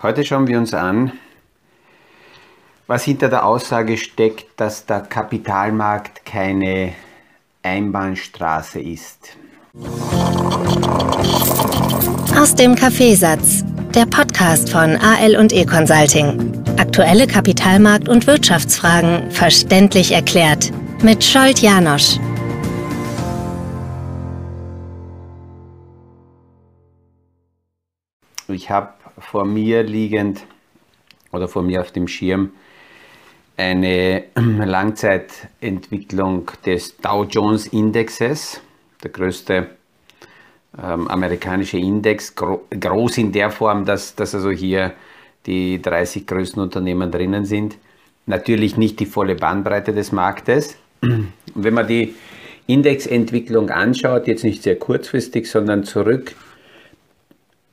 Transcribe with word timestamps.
Heute 0.00 0.24
schauen 0.24 0.46
wir 0.46 0.58
uns 0.58 0.74
an, 0.74 1.10
was 2.86 3.02
hinter 3.02 3.28
der 3.28 3.44
Aussage 3.44 3.96
steckt, 3.96 4.60
dass 4.60 4.86
der 4.86 5.00
Kapitalmarkt 5.00 6.24
keine 6.24 6.92
Einbahnstraße 7.64 8.80
ist. 8.80 9.36
Aus 12.38 12.54
dem 12.54 12.76
Kaffeesatz, 12.76 13.64
der 13.92 14.06
Podcast 14.06 14.70
von 14.70 14.96
AL 14.96 15.36
und 15.36 15.52
E 15.52 15.66
Consulting. 15.66 16.52
Aktuelle 16.78 17.26
Kapitalmarkt- 17.26 18.08
und 18.08 18.28
Wirtschaftsfragen 18.28 19.32
verständlich 19.32 20.12
erklärt 20.12 20.70
mit 21.02 21.24
Scholt 21.24 21.58
Janosch. 21.58 22.20
Ich 28.46 28.70
habe 28.70 28.97
vor 29.20 29.44
mir 29.44 29.82
liegend 29.82 30.44
oder 31.32 31.48
vor 31.48 31.62
mir 31.62 31.80
auf 31.80 31.92
dem 31.92 32.08
Schirm 32.08 32.52
eine 33.56 34.24
Langzeitentwicklung 34.34 36.50
des 36.64 36.96
Dow 36.98 37.24
Jones 37.24 37.66
Indexes, 37.66 38.60
der 39.02 39.10
größte 39.10 39.66
ähm, 40.80 41.08
amerikanische 41.08 41.78
Index, 41.78 42.34
gro 42.34 42.64
groß 42.70 43.18
in 43.18 43.32
der 43.32 43.50
Form, 43.50 43.84
dass, 43.84 44.14
dass 44.14 44.34
also 44.34 44.50
hier 44.50 44.94
die 45.46 45.82
30 45.82 46.26
größten 46.26 46.62
Unternehmen 46.62 47.10
drinnen 47.10 47.44
sind. 47.44 47.76
Natürlich 48.26 48.76
nicht 48.76 49.00
die 49.00 49.06
volle 49.06 49.34
Bandbreite 49.34 49.92
des 49.92 50.12
Marktes. 50.12 50.76
Wenn 51.00 51.74
man 51.74 51.86
die 51.86 52.14
Indexentwicklung 52.66 53.70
anschaut, 53.70 54.26
jetzt 54.26 54.44
nicht 54.44 54.62
sehr 54.62 54.76
kurzfristig, 54.76 55.50
sondern 55.50 55.84
zurück 55.84 56.34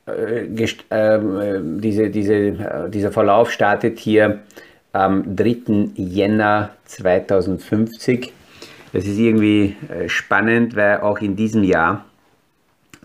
äh, 0.08 0.46
äh, 0.46 1.62
diese, 1.64 2.10
diese, 2.10 2.36
äh, 2.36 2.90
dieser 2.90 3.12
Verlauf 3.12 3.52
startet 3.52 3.98
hier 4.00 4.40
am 4.94 5.36
3. 5.36 5.92
Jänner 5.96 6.72
2050. 6.86 8.32
Das 8.94 9.06
ist 9.06 9.18
irgendwie 9.18 9.76
äh, 9.90 10.08
spannend, 10.08 10.76
weil 10.76 11.00
auch 11.02 11.20
in 11.20 11.36
diesem 11.36 11.64
Jahr, 11.64 12.06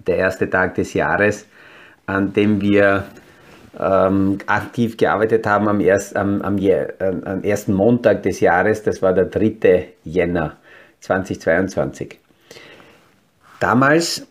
der 0.06 0.16
erste 0.16 0.48
Tag 0.48 0.74
des 0.74 0.92
Jahres, 0.94 1.46
an 2.06 2.32
dem 2.32 2.60
wir 2.60 3.04
ähm, 3.78 4.38
aktiv 4.46 4.96
gearbeitet 4.96 5.46
haben 5.46 5.68
am, 5.68 5.80
erst, 5.80 6.16
am, 6.16 6.42
am, 6.42 6.58
am 6.58 7.42
ersten 7.42 7.72
Montag 7.72 8.22
des 8.22 8.40
Jahres, 8.40 8.82
das 8.82 9.00
war 9.00 9.12
der 9.14 9.26
3. 9.26 9.88
Jänner 10.04 10.56
2022. 11.00 12.18
Damals 13.58 14.26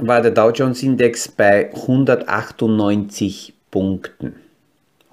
war 0.00 0.20
der 0.20 0.32
Dow 0.32 0.50
Jones 0.50 0.82
Index 0.82 1.28
bei 1.28 1.72
198 1.72 3.54
Punkten. 3.70 4.36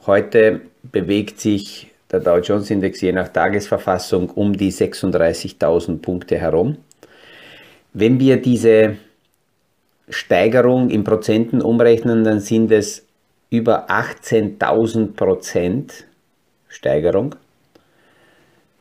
Heute 0.05 0.61
bewegt 0.83 1.39
sich 1.39 1.91
der 2.11 2.19
Dow 2.19 2.37
Jones 2.39 2.69
Index 2.69 3.01
je 3.01 3.13
nach 3.13 3.29
Tagesverfassung 3.29 4.29
um 4.29 4.55
die 4.55 4.71
36.000 4.71 6.01
Punkte 6.01 6.37
herum. 6.37 6.77
Wenn 7.93 8.19
wir 8.19 8.41
diese 8.41 8.97
Steigerung 10.09 10.89
in 10.89 11.03
Prozenten 11.03 11.61
umrechnen, 11.61 12.23
dann 12.23 12.41
sind 12.41 12.71
es 12.71 13.05
über 13.49 13.89
18.000 13.89 15.13
Prozent 15.13 16.05
Steigerung. 16.67 17.35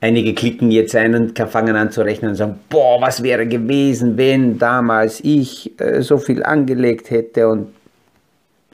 Einige 0.04 0.34
klicken 0.34 0.70
jetzt 0.70 0.94
ein 0.94 1.14
und 1.14 1.38
fangen 1.38 1.76
an 1.76 1.90
zu 1.90 2.02
rechnen 2.02 2.32
und 2.32 2.36
sagen, 2.36 2.60
boah, 2.68 3.00
was 3.00 3.22
wäre 3.22 3.46
gewesen, 3.46 4.18
wenn 4.18 4.58
damals 4.58 5.20
ich 5.24 5.80
äh, 5.80 6.02
so 6.02 6.18
viel 6.18 6.42
angelegt 6.42 7.08
hätte 7.08 7.48
und 7.48 7.68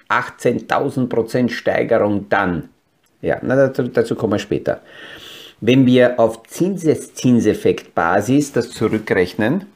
18.000 0.09 1.07
Prozent 1.07 1.53
Steigerung 1.53 2.27
dann. 2.31 2.69
Ja, 3.23 3.39
na, 3.43 3.55
dazu, 3.55 3.85
dazu 3.85 4.17
kommen 4.17 4.33
wir 4.33 4.41
später. 4.41 4.81
Wenn 5.61 5.87
wir 5.87 6.19
auf 6.19 6.43
Zinseszinseffektbasis 6.49 8.51
das 8.51 8.73
zurückrechnen, 8.73 9.67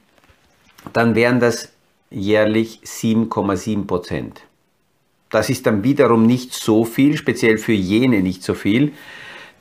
dann 0.93 1.15
wären 1.15 1.39
das 1.39 1.69
jährlich 2.11 2.81
7,7 2.85 3.87
Prozent. 3.87 4.41
Das 5.31 5.51
ist 5.51 5.67
dann 5.67 5.85
wiederum 5.85 6.27
nicht 6.27 6.53
so 6.53 6.85
viel, 6.85 7.17
speziell 7.17 7.59
für 7.59 7.75
jene 7.75 8.23
nicht 8.23 8.43
so 8.43 8.55
viel, 8.55 8.91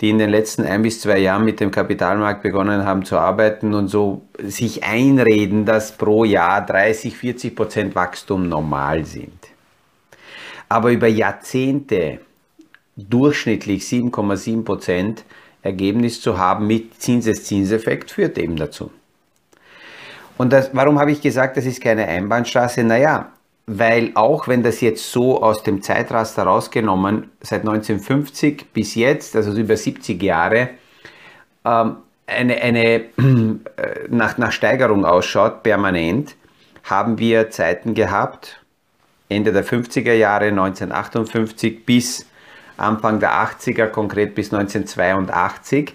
die 0.03 0.09
in 0.09 0.17
den 0.17 0.31
letzten 0.31 0.65
ein 0.65 0.81
bis 0.81 0.99
zwei 0.99 1.19
Jahren 1.19 1.45
mit 1.45 1.61
dem 1.61 1.71
Kapitalmarkt 1.71 2.43
begonnen 2.43 2.83
haben 2.83 3.05
zu 3.05 3.17
arbeiten 3.17 3.73
und 3.73 3.87
so 3.87 4.23
sich 4.37 4.83
einreden, 4.83 5.63
dass 5.63 5.93
pro 5.93 6.25
Jahr 6.25 6.65
30, 6.65 7.15
40 7.15 7.55
Prozent 7.55 7.95
Wachstum 7.95 8.49
normal 8.49 9.05
sind. 9.05 9.47
Aber 10.67 10.91
über 10.91 11.07
Jahrzehnte 11.07 12.19
durchschnittlich 12.97 13.83
7,7 13.83 14.65
Prozent 14.65 15.23
Ergebnis 15.61 16.19
zu 16.19 16.37
haben 16.37 16.67
mit 16.67 17.01
Zinseszinseffekt 17.01 18.11
führt 18.11 18.37
eben 18.37 18.57
dazu. 18.57 18.91
Und 20.37 20.51
das, 20.51 20.71
warum 20.73 20.99
habe 20.99 21.13
ich 21.13 21.21
gesagt, 21.21 21.55
das 21.55 21.65
ist 21.65 21.79
keine 21.79 22.05
Einbahnstraße? 22.09 22.83
Naja, 22.83 23.31
weil 23.65 24.11
auch 24.15 24.47
wenn 24.47 24.63
das 24.63 24.81
jetzt 24.81 25.11
so 25.11 25.41
aus 25.41 25.63
dem 25.63 25.81
Zeitraster 25.81 26.43
rausgenommen, 26.43 27.31
seit 27.41 27.61
1950 27.61 28.73
bis 28.73 28.95
jetzt, 28.95 29.35
also 29.35 29.51
über 29.53 29.77
70 29.77 30.21
Jahre, 30.21 30.69
ähm, 31.63 31.97
eine, 32.27 32.61
eine 32.61 32.95
äh, 32.95 33.09
nach, 34.09 34.37
nach 34.37 34.51
Steigerung 34.51 35.05
ausschaut, 35.05 35.63
permanent, 35.63 36.35
haben 36.83 37.17
wir 37.19 37.49
Zeiten 37.49 37.93
gehabt, 37.93 38.59
Ende 39.29 39.53
der 39.53 39.65
50er 39.65 40.13
Jahre, 40.13 40.47
1958 40.47 41.85
bis 41.85 42.25
Anfang 42.75 43.19
der 43.19 43.31
80er, 43.31 43.87
konkret 43.87 44.35
bis 44.35 44.53
1982, 44.53 45.93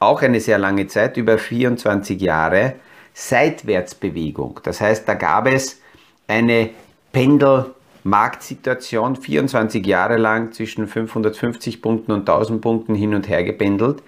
auch 0.00 0.22
eine 0.22 0.40
sehr 0.40 0.58
lange 0.58 0.86
Zeit, 0.88 1.16
über 1.16 1.38
24 1.38 2.20
Jahre, 2.20 2.76
Seitwärtsbewegung. 3.12 4.60
Das 4.62 4.80
heißt, 4.80 5.06
da 5.08 5.14
gab 5.14 5.46
es 5.46 5.80
eine 6.26 6.70
Pendelmarktsituation 7.12 9.16
24 9.16 9.84
Jahre 9.84 10.16
lang 10.16 10.52
zwischen 10.52 10.86
550 10.86 11.82
Punkten 11.82 12.12
und 12.12 12.20
1000 12.20 12.60
Punkten 12.60 12.94
hin 12.94 13.14
und 13.14 13.28
her 13.28 13.42
gependelt. 13.42 14.00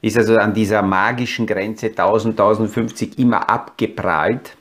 Ist 0.00 0.16
also 0.16 0.36
an 0.36 0.54
dieser 0.54 0.82
magischen 0.82 1.44
Grenze 1.46 1.88
1000, 1.88 2.38
1050 2.38 3.18
immer 3.18 3.50
abgeprallt, 3.50 4.56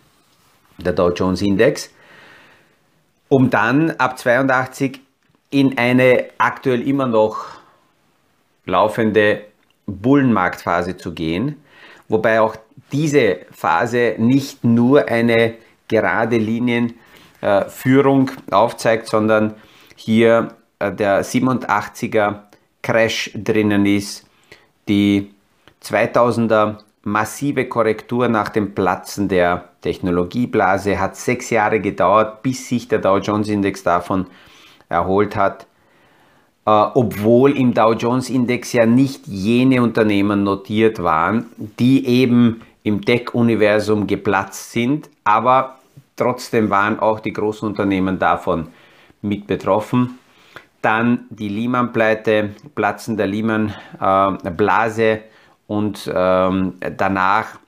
der 0.80 0.94
Dow 0.94 1.12
Jones 1.12 1.44
Index, 1.44 1.92
um 3.30 3.52
dann 3.52 3.92
ab 3.92 4.18
82 4.18 5.00
in 5.52 5.78
eine 5.78 6.30
aktuell 6.40 6.82
immer 6.82 7.06
noch 7.06 7.46
laufende 8.66 9.42
Bullenmarktphase 9.86 10.98
zu 10.98 11.14
gehen, 11.14 11.58
wobei 12.10 12.42
auch 12.42 12.56
diese 12.92 13.42
Phase 13.52 14.16
nicht 14.18 14.64
nur 14.64 15.08
eine 15.08 15.54
gerade 15.88 16.38
Linienführung 16.38 17.07
äh, 17.42 17.66
aufzeigt, 18.52 19.08
sondern 19.08 19.56
hier 19.96 20.50
äh, 20.80 20.92
der 20.92 21.24
87er 21.24 22.36
Crash 22.82 23.32
drinnen 23.36 23.86
ist, 23.86 24.26
die 24.88 25.32
2000er 25.84 26.78
massive 27.04 27.66
Korrektur 27.66 28.28
nach 28.28 28.50
dem 28.50 28.76
Platzen 28.76 29.28
der 29.28 29.70
Technologieblase 29.82 31.00
hat 31.00 31.16
sechs 31.16 31.50
Jahre 31.50 31.80
gedauert, 31.80 32.44
bis 32.44 32.68
sich 32.68 32.88
der 32.88 33.00
Dow 33.00 33.18
Jones 33.18 33.48
Index 33.48 33.84
davon 33.84 34.28
erholt 34.90 35.36
hat, 35.36 35.68
äh, 36.66 36.70
obwohl 36.70 37.58
im 37.58 37.74
Dow 37.74 37.94
Jones 37.94 38.30
Index 38.30 38.74
ja 38.74 38.86
nicht 38.86 39.28
jene 39.28 39.82
Unternehmen 39.82 40.44
notiert 40.44 41.02
waren, 41.02 41.46
die 41.80 42.06
eben 42.06 42.62
im 42.84 43.04
Tech-Universum 43.04 44.08
geplatzt 44.08 44.72
sind, 44.72 45.10
aber 45.24 45.78
Trotzdem 46.18 46.70
waren 46.72 47.00
auch 47.00 47.20
die 47.20 47.32
großen 47.32 47.68
Unternehmen 47.68 48.20
davon 48.20 48.68
mit 49.22 49.48
betroffen. 49.48 50.18
Dann 50.82 51.26
die 51.30 51.48
Lehman-Pleite, 51.48 52.50
Platzen 52.76 53.18
der 53.18 53.28
Lehman-Blase 53.28 55.22
und 55.68 56.12
ähm, 56.14 56.74
danach 56.98 57.60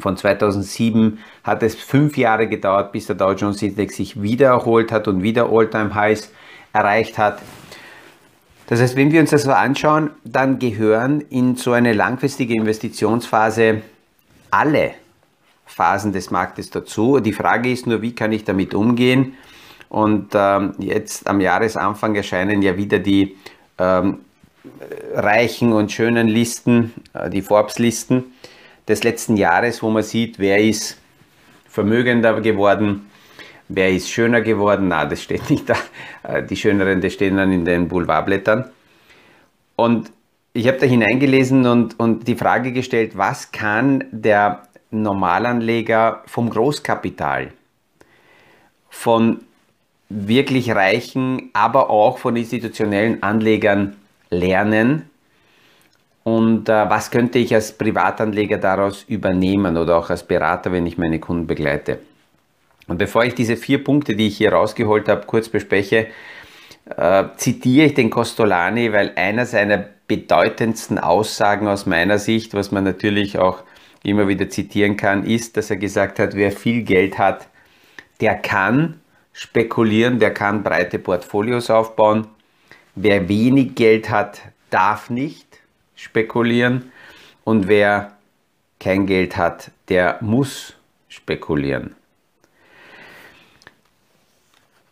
von 0.00 0.16
2007 0.16 1.18
hat 1.44 1.62
es 1.62 1.74
fünf 1.74 2.16
Jahre 2.16 2.48
gedauert, 2.48 2.90
bis 2.90 3.06
der 3.06 3.16
Dow 3.16 3.32
Jones 3.32 3.62
Index 3.62 3.96
sich 3.96 4.20
wieder 4.20 4.48
erholt 4.48 4.90
hat 4.90 5.06
und 5.06 5.22
wieder 5.22 5.50
All-Time-Highs 5.50 6.32
erreicht 6.72 7.18
hat. 7.18 7.40
Das 8.66 8.80
heißt, 8.80 8.96
wenn 8.96 9.12
wir 9.12 9.20
uns 9.20 9.30
das 9.30 9.42
so 9.42 9.52
anschauen, 9.52 10.10
dann 10.24 10.58
gehören 10.58 11.20
in 11.20 11.56
so 11.56 11.72
eine 11.72 11.92
langfristige 11.92 12.54
Investitionsphase 12.54 13.82
alle 14.50 14.94
Phasen 15.72 16.12
des 16.12 16.30
Marktes 16.30 16.70
dazu. 16.70 17.20
Die 17.20 17.32
Frage 17.32 17.70
ist 17.70 17.86
nur, 17.86 18.02
wie 18.02 18.14
kann 18.14 18.32
ich 18.32 18.44
damit 18.44 18.74
umgehen? 18.74 19.34
Und 19.88 20.30
ähm, 20.34 20.74
jetzt 20.78 21.26
am 21.26 21.40
Jahresanfang 21.40 22.14
erscheinen 22.14 22.62
ja 22.62 22.76
wieder 22.76 22.98
die 22.98 23.36
ähm, 23.78 24.18
reichen 25.14 25.72
und 25.72 25.92
schönen 25.92 26.28
Listen, 26.28 26.92
äh, 27.12 27.28
die 27.28 27.42
Forbes-Listen 27.42 28.24
des 28.88 29.04
letzten 29.04 29.36
Jahres, 29.36 29.82
wo 29.82 29.90
man 29.90 30.02
sieht, 30.02 30.38
wer 30.38 30.58
ist 30.58 30.98
vermögender 31.66 32.40
geworden, 32.40 33.06
Wer 33.74 33.90
ist 33.90 34.10
schöner 34.10 34.42
geworden? 34.42 34.88
Na, 34.88 35.06
das 35.06 35.22
steht 35.22 35.48
nicht 35.48 35.68
da. 35.68 35.76
Äh, 36.22 36.42
die 36.42 36.56
schöneren, 36.56 37.00
die 37.00 37.10
stehen 37.10 37.36
dann 37.36 37.50
in 37.52 37.64
den 37.64 37.88
Boulevardblättern. 37.88 38.70
Und 39.76 40.12
ich 40.52 40.68
habe 40.68 40.76
da 40.78 40.86
hineingelesen 40.86 41.66
und, 41.66 41.98
und 41.98 42.28
die 42.28 42.36
Frage 42.36 42.72
gestellt, 42.72 43.16
was 43.16 43.50
kann 43.50 44.04
der 44.10 44.62
Normalanleger 44.92 46.22
vom 46.26 46.50
Großkapital, 46.50 47.52
von 48.90 49.40
wirklich 50.08 50.70
reichen, 50.70 51.50
aber 51.54 51.90
auch 51.90 52.18
von 52.18 52.36
institutionellen 52.36 53.22
Anlegern 53.22 53.96
lernen 54.30 55.10
und 56.24 56.68
äh, 56.68 56.88
was 56.88 57.10
könnte 57.10 57.38
ich 57.38 57.54
als 57.54 57.72
Privatanleger 57.72 58.58
daraus 58.58 59.04
übernehmen 59.08 59.76
oder 59.76 59.96
auch 59.96 60.10
als 60.10 60.22
Berater, 60.22 60.70
wenn 60.72 60.86
ich 60.86 60.98
meine 60.98 61.18
Kunden 61.18 61.46
begleite. 61.46 61.98
Und 62.86 62.98
bevor 62.98 63.24
ich 63.24 63.34
diese 63.34 63.56
vier 63.56 63.82
Punkte, 63.82 64.14
die 64.14 64.28
ich 64.28 64.36
hier 64.36 64.52
rausgeholt 64.52 65.08
habe, 65.08 65.26
kurz 65.26 65.48
bespreche, 65.48 66.08
äh, 66.96 67.24
zitiere 67.36 67.86
ich 67.86 67.94
den 67.94 68.10
Costolani, 68.10 68.92
weil 68.92 69.12
einer 69.16 69.46
seiner 69.46 69.84
bedeutendsten 70.06 70.98
Aussagen 70.98 71.68
aus 71.68 71.86
meiner 71.86 72.18
Sicht, 72.18 72.54
was 72.54 72.70
man 72.70 72.84
natürlich 72.84 73.38
auch 73.38 73.62
immer 74.02 74.28
wieder 74.28 74.48
zitieren 74.50 74.96
kann, 74.96 75.24
ist, 75.24 75.56
dass 75.56 75.70
er 75.70 75.76
gesagt 75.76 76.18
hat, 76.18 76.34
wer 76.34 76.52
viel 76.52 76.82
Geld 76.82 77.18
hat, 77.18 77.48
der 78.20 78.36
kann 78.36 79.00
spekulieren, 79.32 80.18
der 80.18 80.34
kann 80.34 80.62
breite 80.62 80.98
Portfolios 80.98 81.70
aufbauen. 81.70 82.26
Wer 82.94 83.28
wenig 83.28 83.74
Geld 83.74 84.10
hat, 84.10 84.42
darf 84.70 85.10
nicht 85.10 85.60
spekulieren 85.94 86.92
und 87.44 87.68
wer 87.68 88.16
kein 88.80 89.06
Geld 89.06 89.36
hat, 89.36 89.70
der 89.88 90.18
muss 90.20 90.74
spekulieren. 91.08 91.94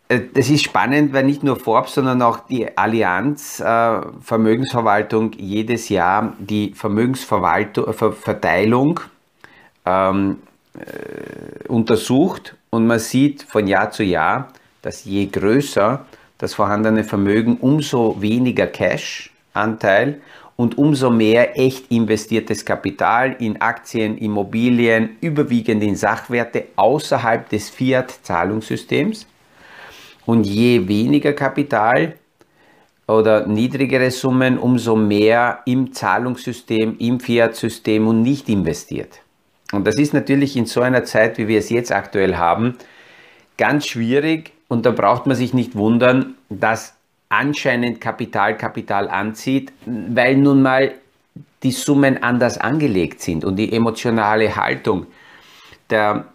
das 0.17 0.49
ist 0.49 0.63
spannend, 0.63 1.13
weil 1.13 1.23
nicht 1.23 1.43
nur 1.43 1.57
Forbes, 1.57 1.93
sondern 1.93 2.21
auch 2.21 2.39
die 2.47 2.77
Allianz 2.77 3.59
äh, 3.59 4.01
Vermögensverwaltung 4.21 5.31
jedes 5.37 5.89
Jahr 5.89 6.33
die 6.39 6.73
Vermögensverteilung 6.73 9.01
ähm, 9.85 10.37
äh, 10.73 11.67
untersucht. 11.67 12.55
Und 12.69 12.87
man 12.87 12.99
sieht 12.99 13.43
von 13.43 13.67
Jahr 13.67 13.91
zu 13.91 14.03
Jahr, 14.03 14.47
dass 14.81 15.03
je 15.05 15.27
größer 15.27 16.05
das 16.37 16.55
vorhandene 16.55 17.03
Vermögen, 17.03 17.57
umso 17.57 18.21
weniger 18.21 18.67
Cash-Anteil 18.67 20.21
und 20.55 20.77
umso 20.77 21.09
mehr 21.09 21.59
echt 21.59 21.91
investiertes 21.91 22.63
Kapital 22.65 23.35
in 23.39 23.61
Aktien, 23.61 24.17
Immobilien, 24.17 25.17
überwiegend 25.21 25.83
in 25.83 25.95
Sachwerte 25.95 26.65
außerhalb 26.75 27.49
des 27.49 27.69
Fiat-Zahlungssystems 27.69 29.27
und 30.25 30.45
je 30.45 30.87
weniger 30.87 31.33
Kapital 31.33 32.15
oder 33.07 33.45
niedrigere 33.47 34.11
Summen, 34.11 34.57
umso 34.57 34.95
mehr 34.95 35.59
im 35.65 35.93
Zahlungssystem, 35.93 36.97
im 36.99 37.19
Fiat-System 37.19 38.07
und 38.07 38.21
nicht 38.21 38.47
investiert. 38.49 39.21
Und 39.71 39.87
das 39.87 39.97
ist 39.97 40.13
natürlich 40.13 40.55
in 40.55 40.65
so 40.65 40.81
einer 40.81 41.03
Zeit, 41.03 41.37
wie 41.37 41.47
wir 41.47 41.59
es 41.59 41.69
jetzt 41.69 41.91
aktuell 41.91 42.37
haben, 42.37 42.77
ganz 43.57 43.87
schwierig 43.87 44.53
und 44.67 44.85
da 44.85 44.91
braucht 44.91 45.27
man 45.27 45.35
sich 45.35 45.53
nicht 45.53 45.75
wundern, 45.75 46.35
dass 46.49 46.93
anscheinend 47.29 48.01
Kapital 48.01 48.57
Kapital 48.57 49.07
anzieht, 49.07 49.71
weil 49.85 50.35
nun 50.37 50.61
mal 50.61 50.93
die 51.63 51.71
Summen 51.71 52.23
anders 52.23 52.57
angelegt 52.57 53.21
sind 53.21 53.45
und 53.45 53.55
die 53.55 53.71
emotionale 53.71 54.55
Haltung 54.55 55.07
der 55.89 56.25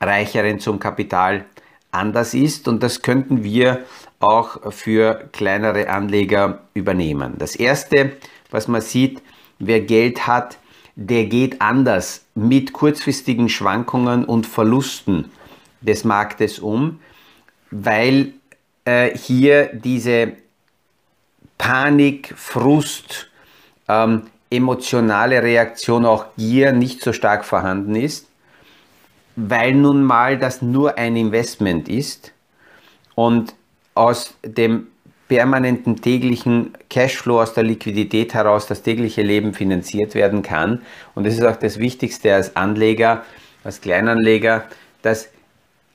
Reicheren 0.00 0.60
zum 0.60 0.78
Kapital 0.78 1.44
anders 1.92 2.34
ist 2.34 2.68
und 2.68 2.82
das 2.82 3.02
könnten 3.02 3.42
wir 3.42 3.84
auch 4.20 4.72
für 4.72 5.28
kleinere 5.32 5.88
Anleger 5.88 6.60
übernehmen. 6.74 7.34
Das 7.38 7.56
Erste, 7.56 8.12
was 8.50 8.68
man 8.68 8.80
sieht, 8.80 9.22
wer 9.58 9.80
Geld 9.80 10.26
hat, 10.26 10.58
der 10.94 11.24
geht 11.26 11.60
anders 11.60 12.26
mit 12.34 12.72
kurzfristigen 12.72 13.48
Schwankungen 13.48 14.24
und 14.24 14.46
Verlusten 14.46 15.30
des 15.80 16.04
Marktes 16.04 16.58
um, 16.58 17.00
weil 17.70 18.34
äh, 18.84 19.16
hier 19.16 19.70
diese 19.72 20.32
Panik, 21.56 22.34
Frust, 22.36 23.30
ähm, 23.88 24.22
emotionale 24.50 25.42
Reaktion, 25.42 26.04
auch 26.04 26.26
Gier 26.36 26.72
nicht 26.72 27.02
so 27.02 27.12
stark 27.12 27.44
vorhanden 27.44 27.94
ist 27.94 28.29
weil 29.36 29.74
nun 29.74 30.02
mal 30.02 30.38
das 30.38 30.62
nur 30.62 30.98
ein 30.98 31.16
Investment 31.16 31.88
ist 31.88 32.32
und 33.14 33.54
aus 33.94 34.34
dem 34.44 34.86
permanenten 35.28 36.00
täglichen 36.00 36.72
Cashflow 36.88 37.40
aus 37.40 37.54
der 37.54 37.62
Liquidität 37.62 38.34
heraus 38.34 38.66
das 38.66 38.82
tägliche 38.82 39.22
Leben 39.22 39.54
finanziert 39.54 40.16
werden 40.16 40.42
kann. 40.42 40.82
Und 41.14 41.24
das 41.24 41.34
ist 41.34 41.44
auch 41.44 41.54
das 41.56 41.78
Wichtigste 41.78 42.34
als 42.34 42.56
Anleger, 42.56 43.24
als 43.62 43.80
Kleinanleger, 43.80 44.64
dass 45.02 45.28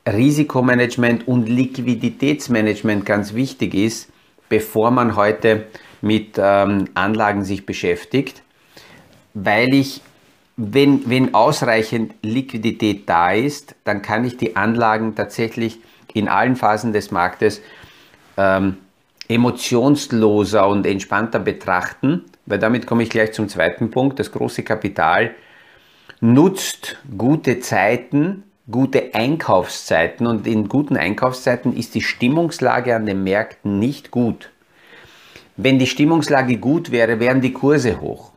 Risikomanagement 0.08 1.28
und 1.28 1.50
Liquiditätsmanagement 1.50 3.06
ganz 3.06 3.34
wichtig 3.34 3.74
ist, 3.74 4.10
bevor 4.48 4.92
man 4.92 5.18
heute 5.18 5.66
mit 6.02 6.36
ähm, 6.38 6.86
Anlagen 6.94 7.44
sich 7.44 7.66
beschäftigt, 7.66 8.44
weil 9.34 9.74
ich 9.74 10.02
wenn, 10.58 11.10
wenn 11.10 11.34
ausreichend 11.34 12.14
Liquidität 12.22 13.10
da 13.10 13.32
ist, 13.32 13.76
dann 13.84 14.02
kann 14.02 14.24
ich 14.24 14.38
die 14.38 14.56
Anlagen 14.56 15.16
tatsächlich 15.16 15.80
in 16.14 16.30
allen 16.30 16.56
Phasen 16.56 16.94
des 16.94 17.12
Marktes 17.12 17.62
ähm, 18.38 18.78
emotionsloser 19.28 20.68
und 20.68 20.86
entspannter 20.86 21.40
betrachten, 21.40 22.24
weil 22.46 22.60
damit 22.60 22.88
komme 22.88 23.04
ich 23.04 23.10
gleich 23.10 23.34
zum 23.34 23.50
zweiten 23.50 23.92
Punkt. 23.92 24.20
Das 24.20 24.32
große 24.32 24.64
Kapital 24.64 25.32
nutzt 26.22 26.98
gute 27.18 27.60
Zeiten, 27.60 28.44
gute 28.72 29.14
Einkaufszeiten 29.14 30.26
und 30.26 30.48
in 30.48 30.70
guten 30.70 30.96
Einkaufszeiten 30.96 31.76
ist 31.76 31.96
die 31.96 32.02
Stimmungslage 32.02 32.96
an 32.96 33.06
den 33.06 33.24
Märkten 33.24 33.80
nicht 33.80 34.12
gut. 34.12 34.52
Wenn 35.58 35.80
die 35.80 35.88
Stimmungslage 35.88 36.58
gut 36.58 36.92
wäre, 36.92 37.20
wären 37.20 37.42
die 37.42 37.54
Kurse 37.54 38.00
hoch. 38.00 38.32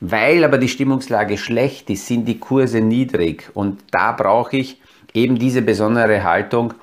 Weil 0.00 0.44
aber 0.44 0.58
die 0.58 0.68
Stimmungslage 0.68 1.38
schlecht 1.38 1.88
ist, 1.90 2.06
sind 2.06 2.26
die 2.26 2.38
Kurse 2.38 2.80
niedrig 2.80 3.50
und 3.54 3.82
da 3.90 4.12
brauche 4.12 4.56
ich 4.58 4.80
eben 5.14 5.38
diese 5.38 5.62
besondere 5.62 6.22
Haltung, 6.22 6.74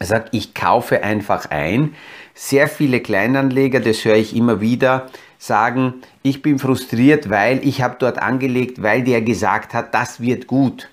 sagt, 0.00 0.34
ich 0.34 0.54
kaufe 0.54 1.02
einfach 1.02 1.50
ein. 1.50 1.94
Sehr 2.34 2.68
viele 2.68 3.00
Kleinanleger, 3.00 3.80
das 3.80 4.04
höre 4.04 4.16
ich 4.16 4.34
immer 4.34 4.62
wieder, 4.62 5.08
sagen, 5.38 5.94
ich 6.22 6.40
bin 6.40 6.58
frustriert, 6.58 7.28
weil 7.28 7.66
ich 7.66 7.82
habe 7.82 7.96
dort 7.98 8.18
angelegt, 8.18 8.82
weil 8.82 9.02
der 9.04 9.20
gesagt 9.20 9.74
hat, 9.74 9.94
das 9.94 10.20
wird 10.20 10.46
gut. 10.46 10.88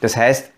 Das 0.00 0.16
heißt, 0.16 0.52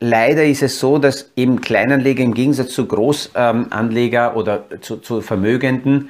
leider 0.00 0.44
ist 0.44 0.62
es 0.62 0.80
so, 0.80 0.98
dass 0.98 1.30
eben 1.36 1.60
Kleinanleger 1.60 2.24
im 2.24 2.34
Gegensatz 2.34 2.70
zu 2.72 2.86
Großanleger 2.86 4.36
oder 4.36 4.64
zu, 4.80 4.96
zu 4.96 5.20
Vermögenden 5.20 6.08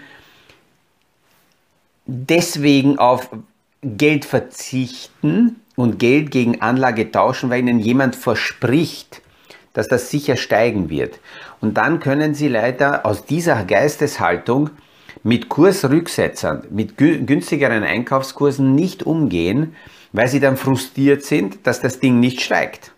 deswegen 2.06 2.98
auf 2.98 3.30
Geld 3.82 4.24
verzichten 4.24 5.60
und 5.76 5.98
Geld 5.98 6.30
gegen 6.30 6.60
Anlage 6.60 7.10
tauschen, 7.10 7.50
weil 7.50 7.60
ihnen 7.60 7.80
jemand 7.80 8.16
verspricht, 8.16 9.22
dass 9.72 9.88
das 9.88 10.10
sicher 10.10 10.36
steigen 10.36 10.90
wird. 10.90 11.20
Und 11.60 11.76
dann 11.76 12.00
können 12.00 12.34
sie 12.34 12.48
leider 12.48 13.06
aus 13.06 13.24
dieser 13.24 13.64
Geisteshaltung 13.64 14.70
mit 15.22 15.48
Kursrücksetzern, 15.48 16.64
mit 16.70 16.96
günstigeren 16.96 17.84
Einkaufskursen 17.84 18.74
nicht 18.74 19.04
umgehen, 19.04 19.74
weil 20.12 20.28
sie 20.28 20.40
dann 20.40 20.56
frustriert 20.56 21.24
sind, 21.24 21.66
dass 21.66 21.80
das 21.80 22.00
Ding 22.00 22.20
nicht 22.20 22.40
steigt. 22.40 22.92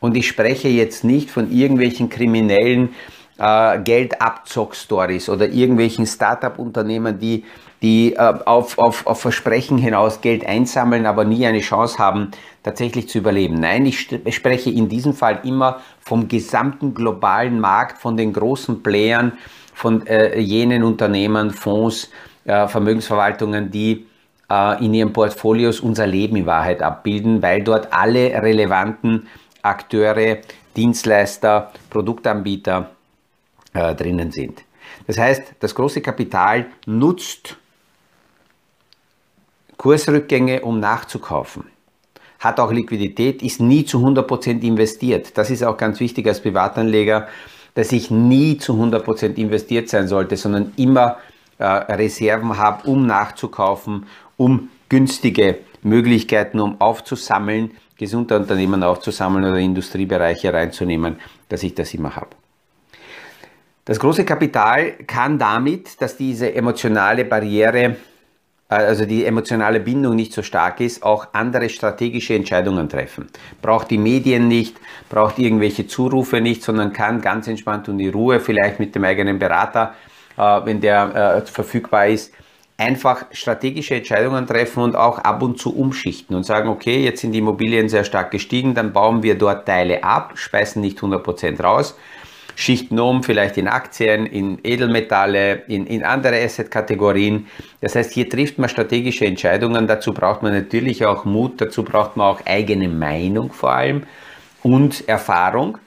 Und 0.00 0.16
ich 0.16 0.28
spreche 0.28 0.68
jetzt 0.68 1.02
nicht 1.02 1.30
von 1.30 1.50
irgendwelchen 1.50 2.10
kriminellen 2.10 2.90
äh, 3.38 3.78
Geldabzock-Stories 3.80 5.28
oder 5.28 5.48
irgendwelchen 5.48 6.06
Start-up-Unternehmen, 6.06 7.18
die 7.18 7.44
die 7.84 8.14
äh, 8.14 8.34
auf, 8.46 8.78
auf, 8.78 9.06
auf 9.06 9.20
Versprechen 9.20 9.76
hinaus 9.76 10.22
Geld 10.22 10.46
einsammeln, 10.46 11.04
aber 11.04 11.26
nie 11.26 11.44
eine 11.44 11.60
Chance 11.60 11.98
haben, 11.98 12.30
tatsächlich 12.62 13.10
zu 13.10 13.18
überleben. 13.18 13.56
Nein, 13.56 13.84
ich 13.84 14.08
spreche 14.30 14.70
in 14.70 14.88
diesem 14.88 15.12
Fall 15.12 15.40
immer 15.44 15.80
vom 16.00 16.26
gesamten 16.26 16.94
globalen 16.94 17.60
Markt, 17.60 17.98
von 17.98 18.16
den 18.16 18.32
großen 18.32 18.82
Playern, 18.82 19.32
von 19.74 20.06
äh, 20.06 20.38
jenen 20.38 20.82
Unternehmen, 20.82 21.50
Fonds, 21.50 22.10
äh, 22.46 22.66
Vermögensverwaltungen, 22.68 23.70
die 23.70 24.06
äh, 24.50 24.82
in 24.82 24.94
ihren 24.94 25.12
Portfolios 25.12 25.80
unser 25.80 26.06
Leben 26.06 26.36
in 26.36 26.46
Wahrheit 26.46 26.82
abbilden, 26.82 27.42
weil 27.42 27.62
dort 27.62 27.92
alle 27.92 28.42
relevanten 28.42 29.26
Akteure, 29.60 30.38
Dienstleister, 30.74 31.70
Produktanbieter 31.90 32.90
äh, 33.74 33.94
drinnen 33.94 34.32
sind. 34.32 34.64
Das 35.06 35.18
heißt, 35.18 35.54
das 35.60 35.74
große 35.74 36.00
Kapital 36.00 36.66
nutzt 36.86 37.56
Kursrückgänge, 39.76 40.62
um 40.62 40.80
nachzukaufen. 40.80 41.64
hat 42.40 42.60
auch 42.60 42.72
Liquidität, 42.72 43.42
ist 43.42 43.60
nie 43.60 43.84
zu 43.84 43.98
100% 43.98 44.62
investiert. 44.62 45.36
Das 45.38 45.50
ist 45.50 45.62
auch 45.64 45.76
ganz 45.76 45.98
wichtig 46.00 46.26
als 46.26 46.40
Privatanleger, 46.40 47.28
dass 47.74 47.90
ich 47.90 48.10
nie 48.10 48.58
zu 48.58 48.74
100% 48.74 49.36
investiert 49.36 49.88
sein 49.88 50.08
sollte, 50.08 50.36
sondern 50.36 50.72
immer 50.76 51.16
äh, 51.58 51.64
Reserven 51.64 52.58
habe, 52.58 52.86
um 52.88 53.06
nachzukaufen, 53.06 54.06
um 54.36 54.68
günstige 54.88 55.58
Möglichkeiten, 55.82 56.60
um 56.60 56.80
aufzusammeln, 56.80 57.72
gesunde 57.96 58.36
Unternehmen 58.36 58.82
aufzusammeln 58.82 59.44
oder 59.44 59.58
Industriebereiche 59.58 60.52
reinzunehmen, 60.52 61.16
dass 61.48 61.62
ich 61.62 61.74
das 61.74 61.94
immer 61.94 62.14
habe. 62.14 62.43
Das 63.86 64.00
große 64.00 64.24
Kapital 64.24 64.92
kann 65.06 65.38
damit, 65.38 66.00
dass 66.00 66.16
diese 66.16 66.54
emotionale 66.54 67.26
Barriere, 67.26 67.96
äh, 68.70 68.74
also 68.74 69.04
die 69.04 69.26
emotionale 69.26 69.78
Bindung 69.78 70.16
nicht 70.16 70.32
so 70.32 70.42
stark 70.42 70.80
ist, 70.80 71.02
auch 71.02 71.28
andere 71.34 71.68
strategische 71.68 72.34
Entscheidungen 72.34 72.88
treffen. 72.88 73.28
Braucht 73.60 73.90
die 73.90 73.98
Medien 73.98 74.48
nicht, 74.48 74.78
braucht 75.10 75.38
irgendwelche 75.38 75.86
Zurufe 75.86 76.40
nicht, 76.40 76.62
sondern 76.62 76.94
kann 76.94 77.20
ganz 77.20 77.46
entspannt 77.46 77.86
und 77.90 78.00
in 78.00 78.10
Ruhe, 78.10 78.40
vielleicht 78.40 78.80
mit 78.80 78.94
dem 78.94 79.04
eigenen 79.04 79.38
Berater, 79.38 79.92
äh, 80.38 80.60
wenn 80.64 80.80
der 80.80 81.42
äh, 81.44 81.46
verfügbar 81.46 82.06
ist, 82.06 82.32
einfach 82.78 83.26
strategische 83.32 83.96
Entscheidungen 83.96 84.46
treffen 84.46 84.82
und 84.82 84.96
auch 84.96 85.18
ab 85.18 85.42
und 85.42 85.58
zu 85.58 85.76
umschichten 85.76 86.34
und 86.34 86.44
sagen, 86.44 86.70
okay, 86.70 87.04
jetzt 87.04 87.20
sind 87.20 87.32
die 87.32 87.38
Immobilien 87.38 87.90
sehr 87.90 88.04
stark 88.04 88.30
gestiegen, 88.30 88.74
dann 88.74 88.94
bauen 88.94 89.22
wir 89.22 89.36
dort 89.36 89.66
Teile 89.66 90.02
ab, 90.02 90.32
speisen 90.36 90.80
nicht 90.80 90.98
100% 90.98 91.62
raus, 91.62 91.96
schichten 92.56 92.98
um, 92.98 93.22
vielleicht 93.22 93.56
in 93.56 93.68
Aktien, 93.68 94.26
in 94.26 94.58
Edelmetalle, 94.62 95.62
in, 95.66 95.86
in 95.86 96.04
andere 96.04 96.42
Asset-Kategorien. 96.42 97.46
Das 97.80 97.94
heißt, 97.96 98.12
hier 98.12 98.28
trifft 98.28 98.58
man 98.58 98.68
strategische 98.68 99.26
Entscheidungen, 99.26 99.86
dazu 99.86 100.12
braucht 100.12 100.42
man 100.42 100.52
natürlich 100.52 101.04
auch 101.04 101.24
Mut, 101.24 101.60
dazu 101.60 101.82
braucht 101.82 102.16
man 102.16 102.26
auch 102.26 102.46
eigene 102.46 102.88
Meinung 102.88 103.52
vor 103.52 103.72
allem 103.72 104.04
und 104.62 105.08
Erfahrung. 105.08 105.78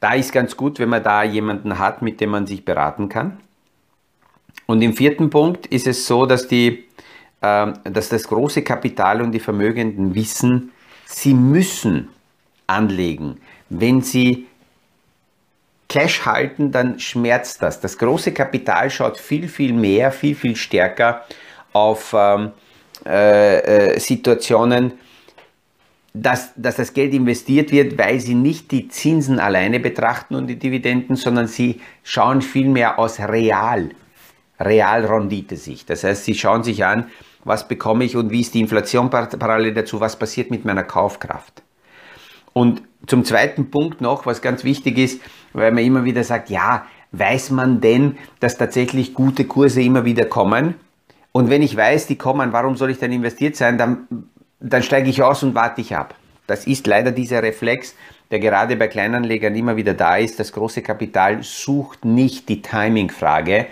Da 0.00 0.14
ist 0.14 0.32
ganz 0.32 0.56
gut, 0.56 0.78
wenn 0.78 0.88
man 0.88 1.02
da 1.02 1.22
jemanden 1.22 1.78
hat, 1.78 2.02
mit 2.02 2.20
dem 2.20 2.30
man 2.30 2.46
sich 2.46 2.64
beraten 2.64 3.08
kann. 3.08 3.38
Und 4.66 4.82
im 4.82 4.94
vierten 4.94 5.30
Punkt 5.30 5.66
ist 5.66 5.86
es 5.86 6.06
so, 6.06 6.26
dass, 6.26 6.46
die, 6.46 6.84
äh, 7.40 7.72
dass 7.84 8.08
das 8.10 8.28
große 8.28 8.62
Kapital 8.62 9.22
und 9.22 9.32
die 9.32 9.40
Vermögenden 9.40 10.14
wissen, 10.14 10.72
sie 11.06 11.34
müssen 11.34 12.10
anlegen. 12.66 13.38
Wenn 13.70 14.02
sie 14.02 14.47
Cash 15.88 16.26
halten, 16.26 16.70
dann 16.70 16.98
schmerzt 16.98 17.62
das. 17.62 17.80
Das 17.80 17.96
große 17.96 18.32
Kapital 18.32 18.90
schaut 18.90 19.18
viel, 19.18 19.48
viel 19.48 19.72
mehr, 19.72 20.12
viel, 20.12 20.34
viel 20.34 20.54
stärker 20.54 21.24
auf 21.72 22.14
ähm, 22.16 22.52
äh, 23.06 23.94
äh, 23.94 23.98
Situationen, 23.98 24.92
dass, 26.12 26.52
dass 26.56 26.76
das 26.76 26.92
Geld 26.92 27.14
investiert 27.14 27.70
wird, 27.70 27.96
weil 27.96 28.20
sie 28.20 28.34
nicht 28.34 28.70
die 28.70 28.88
Zinsen 28.88 29.38
alleine 29.38 29.80
betrachten 29.80 30.34
und 30.34 30.46
die 30.46 30.58
Dividenden, 30.58 31.16
sondern 31.16 31.46
sie 31.46 31.80
schauen 32.02 32.42
viel 32.42 32.68
mehr 32.68 32.98
aus 32.98 33.20
real 33.20 33.90
Realrendite-Sicht. 34.60 35.88
Das 35.88 36.02
heißt, 36.02 36.24
sie 36.24 36.34
schauen 36.34 36.64
sich 36.64 36.84
an, 36.84 37.08
was 37.44 37.68
bekomme 37.68 38.04
ich 38.04 38.16
und 38.16 38.30
wie 38.30 38.40
ist 38.40 38.54
die 38.54 38.60
Inflation 38.60 39.08
parallel 39.10 39.72
dazu, 39.72 40.00
was 40.00 40.18
passiert 40.18 40.50
mit 40.50 40.64
meiner 40.64 40.82
Kaufkraft. 40.82 41.62
Und 42.52 42.82
zum 43.06 43.24
zweiten 43.24 43.70
Punkt 43.70 44.00
noch, 44.00 44.26
was 44.26 44.42
ganz 44.42 44.64
wichtig 44.64 44.98
ist, 44.98 45.20
weil 45.52 45.72
man 45.72 45.84
immer 45.84 46.04
wieder 46.04 46.24
sagt, 46.24 46.50
ja, 46.50 46.84
weiß 47.12 47.50
man 47.50 47.80
denn, 47.80 48.18
dass 48.40 48.58
tatsächlich 48.58 49.14
gute 49.14 49.44
Kurse 49.44 49.82
immer 49.82 50.04
wieder 50.04 50.26
kommen? 50.26 50.74
Und 51.32 51.50
wenn 51.50 51.62
ich 51.62 51.76
weiß, 51.76 52.06
die 52.06 52.16
kommen, 52.16 52.52
warum 52.52 52.76
soll 52.76 52.90
ich 52.90 52.98
dann 52.98 53.12
investiert 53.12 53.56
sein? 53.56 53.78
Dann, 53.78 54.26
dann 54.60 54.82
steige 54.82 55.08
ich 55.08 55.22
aus 55.22 55.42
und 55.42 55.54
warte 55.54 55.80
ich 55.80 55.94
ab. 55.94 56.14
Das 56.46 56.66
ist 56.66 56.86
leider 56.86 57.12
dieser 57.12 57.42
Reflex, 57.42 57.94
der 58.30 58.40
gerade 58.40 58.76
bei 58.76 58.88
Kleinanlegern 58.88 59.54
immer 59.54 59.76
wieder 59.76 59.94
da 59.94 60.16
ist. 60.16 60.40
Das 60.40 60.52
große 60.52 60.82
Kapital 60.82 61.42
sucht 61.42 62.04
nicht 62.04 62.48
die 62.48 62.62
Timing-Frage, 62.62 63.66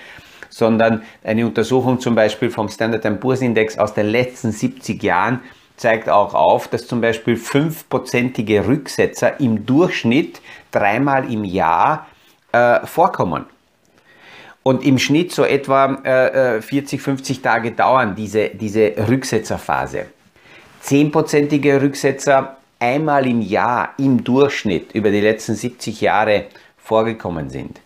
sondern 0.48 1.02
eine 1.24 1.46
Untersuchung 1.46 2.00
zum 2.00 2.14
Beispiel 2.14 2.50
vom 2.50 2.68
Standard 2.68 3.20
Poor's 3.20 3.40
Index 3.40 3.78
aus 3.78 3.94
den 3.94 4.06
letzten 4.06 4.52
70 4.52 5.02
Jahren 5.02 5.40
zeigt 5.76 6.08
auch 6.08 6.34
auf, 6.34 6.68
dass 6.68 6.86
zum 6.86 7.00
Beispiel 7.00 7.36
fünfprozentige 7.36 8.66
Rücksetzer 8.66 9.40
im 9.40 9.66
Durchschnitt 9.66 10.40
dreimal 10.70 11.30
im 11.30 11.44
Jahr 11.44 12.06
äh, 12.52 12.86
vorkommen. 12.86 13.46
Und 14.62 14.84
im 14.84 14.98
Schnitt 14.98 15.32
so 15.32 15.44
etwa 15.44 15.94
äh, 16.02 16.60
40, 16.60 16.98
äh, 16.98 17.02
50 17.02 17.42
Tage 17.42 17.72
dauern 17.72 18.14
diese, 18.16 18.48
diese 18.48 18.94
Rücksetzerphase. 19.08 20.06
Zehnprozentige 20.80 21.80
Rücksetzer 21.80 22.56
einmal 22.78 23.26
im 23.26 23.40
Jahr 23.40 23.90
im 23.98 24.24
Durchschnitt 24.24 24.92
über 24.92 25.10
die 25.10 25.20
letzten 25.20 25.54
70 25.54 26.00
Jahre 26.00 26.46
vorgekommen 26.78 27.48
sind. 27.50 27.80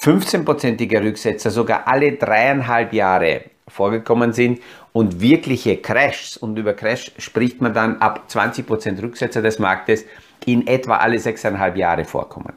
15-prozentige 0.00 1.02
Rücksetzer 1.02 1.50
sogar 1.50 1.86
alle 1.86 2.12
dreieinhalb 2.12 2.92
Jahre 2.92 3.42
vorgekommen 3.68 4.32
sind 4.32 4.60
und 4.92 5.20
wirkliche 5.20 5.78
Crashs, 5.78 6.36
und 6.36 6.58
über 6.58 6.74
Crash 6.74 7.12
spricht 7.18 7.60
man 7.60 7.74
dann 7.74 7.98
ab 7.98 8.26
20% 8.28 9.02
Rücksetzer 9.02 9.42
des 9.42 9.58
Marktes, 9.58 10.04
in 10.46 10.66
etwa 10.66 10.96
alle 10.96 11.18
sechseinhalb 11.18 11.76
Jahre 11.76 12.04
vorkommen. 12.04 12.52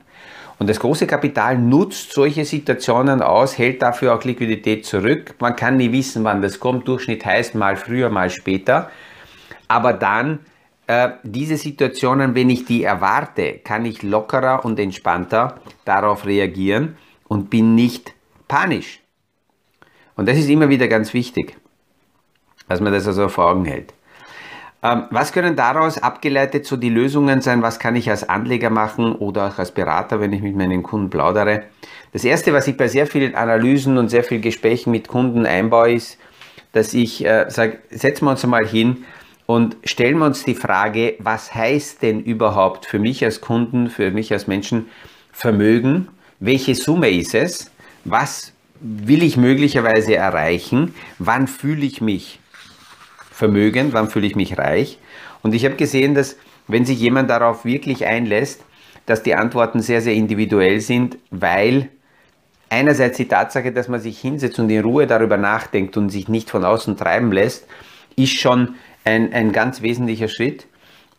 Und 0.59 0.69
das 0.69 0.79
große 0.79 1.05
Kapital 1.05 1.57
nutzt 1.57 2.13
solche 2.13 2.43
Situationen 2.43 3.21
aus, 3.21 3.57
hält 3.57 3.81
dafür 3.81 4.15
auch 4.15 4.23
Liquidität 4.23 4.85
zurück. 4.85 5.35
Man 5.39 5.55
kann 5.55 5.77
nie 5.77 5.91
wissen, 5.91 6.23
wann 6.23 6.41
das 6.41 6.59
kommt. 6.59 6.87
Durchschnitt 6.87 7.25
heißt 7.25 7.53
mal 7.53 7.75
früher, 7.75 8.09
mal 8.09 8.29
später. 8.31 8.89
Aber 9.67 9.93
dann 9.93 10.39
äh, 10.87 11.09
diese 11.23 11.57
Situationen, 11.57 12.33
wenn 12.33 12.49
ich 12.49 12.65
die 12.65 12.83
erwarte, 12.83 13.59
kann 13.63 13.85
ich 13.85 14.01
lockerer 14.01 14.65
und 14.65 14.79
entspannter 14.79 15.59
darauf 15.85 16.25
reagieren 16.25 16.97
und 17.27 17.49
bin 17.49 17.75
nicht 17.75 18.13
panisch. 18.47 19.01
Und 20.17 20.27
das 20.27 20.37
ist 20.37 20.49
immer 20.49 20.67
wieder 20.67 20.87
ganz 20.87 21.13
wichtig, 21.13 21.55
dass 22.67 22.81
man 22.81 22.91
das 22.91 23.07
also 23.07 23.29
vor 23.29 23.49
Augen 23.49 23.65
hält. 23.65 23.93
Ähm, 24.83 25.05
was 25.09 25.31
können 25.31 25.55
daraus 25.55 25.97
abgeleitet 25.97 26.65
so 26.65 26.75
die 26.75 26.89
Lösungen 26.89 27.41
sein? 27.41 27.61
Was 27.61 27.79
kann 27.79 27.95
ich 27.95 28.09
als 28.09 28.27
Anleger 28.27 28.69
machen 28.69 29.15
oder 29.15 29.47
auch 29.47 29.57
als 29.57 29.71
Berater, 29.71 30.19
wenn 30.19 30.33
ich 30.33 30.41
mit 30.41 30.55
meinen 30.55 30.83
Kunden 30.83 31.09
plaudere? 31.09 31.63
Das 32.11 32.25
erste, 32.25 32.51
was 32.53 32.67
ich 32.67 32.77
bei 32.77 32.87
sehr 32.87 33.07
vielen 33.07 33.35
Analysen 33.35 33.97
und 33.97 34.09
sehr 34.09 34.23
vielen 34.23 34.41
Gesprächen 34.41 34.91
mit 34.91 35.07
Kunden 35.07 35.45
einbaue, 35.45 35.93
ist, 35.93 36.17
dass 36.73 36.93
ich 36.93 37.25
äh, 37.25 37.45
sage, 37.49 37.79
setzen 37.89 38.25
wir 38.25 38.31
uns 38.31 38.43
einmal 38.43 38.67
hin 38.67 39.05
und 39.45 39.77
stellen 39.85 40.17
wir 40.17 40.25
uns 40.25 40.43
die 40.43 40.55
Frage, 40.55 41.15
was 41.19 41.55
heißt 41.55 42.01
denn 42.01 42.21
überhaupt 42.21 42.85
für 42.85 42.99
mich 42.99 43.23
als 43.23 43.39
Kunden, 43.39 43.89
für 43.89 44.11
mich 44.11 44.33
als 44.33 44.45
Menschen 44.45 44.87
Vermögen 45.31 46.09
welche 46.39 46.75
Summe 46.75 47.09
ist 47.09 47.33
es, 47.33 47.71
was 48.05 48.53
will 48.79 49.23
ich 49.23 49.37
möglicherweise 49.37 50.15
erreichen, 50.15 50.93
wann 51.19 51.47
fühle 51.47 51.85
ich 51.85 52.01
mich 52.01 52.39
vermögend, 53.31 53.93
wann 53.93 54.09
fühle 54.09 54.27
ich 54.27 54.35
mich 54.35 54.57
reich. 54.57 54.99
Und 55.41 55.53
ich 55.53 55.65
habe 55.65 55.75
gesehen, 55.75 56.15
dass 56.15 56.37
wenn 56.67 56.85
sich 56.85 56.99
jemand 56.99 57.29
darauf 57.29 57.65
wirklich 57.65 58.05
einlässt, 58.05 58.63
dass 59.05 59.23
die 59.23 59.35
Antworten 59.35 59.81
sehr, 59.81 60.01
sehr 60.01 60.13
individuell 60.13 60.81
sind, 60.81 61.17
weil 61.31 61.89
einerseits 62.69 63.17
die 63.17 63.27
Tatsache, 63.27 63.71
dass 63.71 63.87
man 63.87 64.01
sich 64.01 64.19
hinsetzt 64.19 64.59
und 64.59 64.69
in 64.69 64.83
Ruhe 64.83 65.07
darüber 65.07 65.37
nachdenkt 65.37 65.95
und 65.95 66.09
sich 66.09 66.27
nicht 66.27 66.49
von 66.49 66.65
außen 66.65 66.97
treiben 66.97 67.31
lässt, 67.31 67.67
ist 68.15 68.33
schon 68.33 68.75
ein, 69.05 69.31
ein 69.33 69.51
ganz 69.51 69.81
wesentlicher 69.81 70.27
Schritt. 70.27 70.67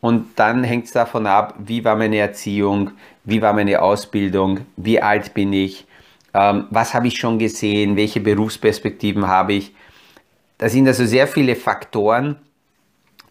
Und 0.00 0.26
dann 0.36 0.62
hängt 0.62 0.84
es 0.84 0.92
davon 0.92 1.26
ab, 1.26 1.54
wie 1.58 1.84
war 1.84 1.96
meine 1.96 2.18
Erziehung, 2.18 2.92
wie 3.24 3.42
war 3.42 3.52
meine 3.52 3.82
Ausbildung, 3.82 4.60
wie 4.76 5.00
alt 5.00 5.34
bin 5.34 5.52
ich, 5.52 5.86
ähm, 6.34 6.66
was 6.70 6.94
habe 6.94 7.08
ich 7.08 7.18
schon 7.18 7.38
gesehen, 7.38 7.96
welche 7.96 8.20
Berufsperspektiven 8.20 9.26
habe 9.26 9.54
ich. 9.54 9.74
Da 10.58 10.68
sind 10.68 10.86
also 10.86 11.04
sehr 11.06 11.26
viele 11.26 11.56
Faktoren, 11.56 12.36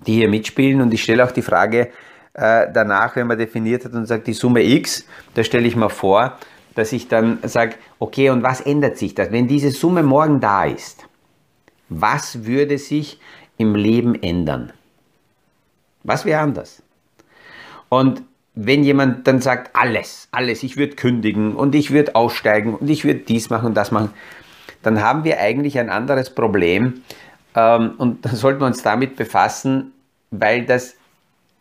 die 0.05 0.15
hier 0.15 0.29
mitspielen 0.29 0.81
und 0.81 0.93
ich 0.93 1.03
stelle 1.03 1.23
auch 1.23 1.31
die 1.31 1.41
Frage 1.41 1.91
äh, 2.33 2.67
danach, 2.71 3.15
wenn 3.15 3.27
man 3.27 3.37
definiert 3.37 3.83
hat 3.85 3.93
und 3.93 4.05
sagt 4.05 4.27
die 4.27 4.33
Summe 4.33 4.63
x, 4.63 5.05
da 5.33 5.43
stelle 5.43 5.67
ich 5.67 5.75
mir 5.75 5.89
vor, 5.89 6.37
dass 6.75 6.93
ich 6.93 7.07
dann 7.07 7.39
sage, 7.43 7.75
okay, 7.97 8.29
und 8.29 8.43
was 8.43 8.61
ändert 8.61 8.97
sich 8.97 9.15
das? 9.15 9.31
Wenn 9.31 9.47
diese 9.47 9.71
Summe 9.71 10.03
morgen 10.03 10.39
da 10.39 10.65
ist, 10.65 11.07
was 11.89 12.45
würde 12.45 12.77
sich 12.77 13.19
im 13.57 13.73
Leben 13.73 14.13
ändern? 14.21 14.71
Was 16.03 16.25
wäre 16.25 16.41
anders? 16.41 16.83
Und 17.89 18.21
wenn 18.59 18.83
jemand 18.83 19.27
dann 19.27 19.39
sagt, 19.39 19.75
alles, 19.75 20.27
alles, 20.31 20.63
ich 20.63 20.77
würde 20.77 20.95
kündigen 20.95 21.55
und 21.55 21.75
ich 21.75 21.91
würde 21.91 22.15
aussteigen 22.15 22.73
und 22.73 22.89
ich 22.89 23.05
würde 23.05 23.19
dies 23.19 23.51
machen 23.51 23.67
und 23.67 23.75
das 23.75 23.91
machen, 23.91 24.09
dann 24.81 24.99
haben 25.01 25.23
wir 25.23 25.39
eigentlich 25.39 25.77
ein 25.77 25.91
anderes 25.91 26.31
Problem. 26.31 27.03
Ähm, 27.55 27.93
und 27.99 28.25
dann 28.25 28.35
sollten 28.35 28.59
wir 28.61 28.65
uns 28.65 28.81
damit 28.81 29.15
befassen, 29.15 29.93
weil 30.31 30.65
das 30.65 30.95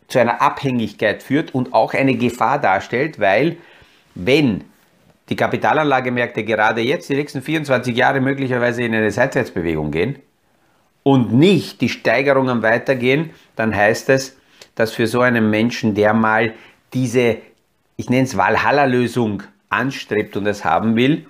zu 0.07 0.17
einer 0.17 0.41
Abhängigkeit 0.41 1.21
führt 1.21 1.53
und 1.53 1.71
auch 1.71 1.93
eine 1.93 2.15
Gefahr 2.15 2.59
darstellt, 2.59 3.19
weil 3.19 3.57
wenn 4.15 4.63
die 5.29 5.35
Kapitalanlagemärkte 5.35 6.43
gerade 6.43 6.81
jetzt 6.81 7.09
die 7.09 7.15
nächsten 7.15 7.43
24 7.43 7.95
Jahre 7.95 8.21
möglicherweise 8.21 8.81
in 8.83 8.95
eine 8.95 9.11
Seitwärtsbewegung 9.11 9.91
gehen 9.91 10.17
und 11.03 11.31
nicht 11.31 11.79
die 11.81 11.89
Steigerungen 11.89 12.63
weitergehen, 12.63 13.29
dann 13.55 13.75
heißt 13.75 14.09
es, 14.09 14.35
dass 14.73 14.93
für 14.93 15.05
so 15.05 15.21
einen 15.21 15.51
Menschen, 15.51 15.93
der 15.93 16.13
mal 16.13 16.53
diese, 16.97 17.37
ich 17.95 18.09
nenne 18.09 18.23
es 18.23 18.35
Valhalla-Lösung 18.35 19.43
anstrebt 19.69 20.35
und 20.35 20.47
es 20.47 20.65
haben 20.65 20.95
will, 20.95 21.27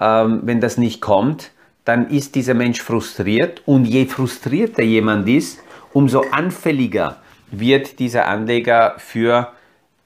ähm, 0.00 0.42
wenn 0.44 0.60
das 0.60 0.78
nicht 0.78 1.00
kommt, 1.00 1.50
dann 1.84 2.08
ist 2.08 2.36
dieser 2.36 2.54
Mensch 2.54 2.80
frustriert 2.80 3.62
und 3.66 3.84
je 3.84 4.06
frustrierter 4.06 4.84
jemand 4.84 5.28
ist, 5.28 5.60
umso 5.92 6.20
anfälliger 6.30 7.16
wird 7.50 7.98
dieser 7.98 8.28
Anleger 8.28 8.94
für 8.98 9.52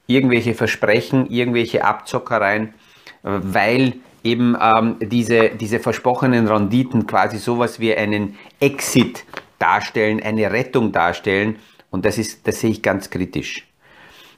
irgendwelche 0.06 0.54
Versprechen, 0.54 1.28
irgendwelche 1.30 1.84
Abzockereien, 1.84 2.68
äh, 3.22 3.38
weil 3.42 3.94
eben 4.24 4.56
ähm, 4.60 4.96
diese, 5.00 5.50
diese 5.50 5.78
versprochenen 5.78 6.48
Renditen 6.48 7.06
quasi 7.06 7.36
sowas 7.38 7.80
wie 7.80 7.94
einen 7.94 8.38
Exit 8.60 9.24
darstellen, 9.58 10.22
eine 10.22 10.50
Rettung 10.50 10.92
darstellen. 10.92 11.56
Und 11.90 12.04
das, 12.06 12.16
ist, 12.16 12.46
das 12.46 12.60
sehe 12.60 12.70
ich 12.70 12.82
ganz 12.82 13.10
kritisch. 13.10 13.69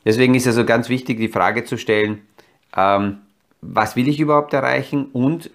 Deswegen 0.04 0.34
ist 0.34 0.46
also 0.46 0.64
ganz 0.64 0.88
wichtig, 0.88 1.18
die 1.18 1.28
Frage 1.28 1.64
zu 1.64 1.76
stellen, 1.76 2.22
ähm, 2.76 3.18
was 3.60 3.96
will 3.96 4.08
ich 4.08 4.18
überhaupt 4.18 4.52
erreichen 4.52 5.06
und 5.12 5.50